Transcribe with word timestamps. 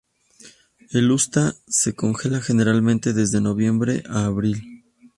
El 0.89 1.11
Usta 1.11 1.53
se 1.67 1.93
congela 1.93 2.41
generalmente 2.41 3.13
desde 3.13 3.39
noviembre 3.39 4.01
a 4.09 4.25
abril. 4.25 4.83